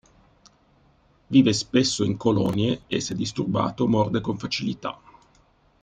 Vive 1.27 1.53
spesso 1.53 2.03
in 2.03 2.17
colonie 2.17 2.85
e 2.87 2.99
se 2.99 3.13
disturbato 3.13 3.87
morde 3.87 4.19
con 4.19 4.35
facilità. 4.35 4.99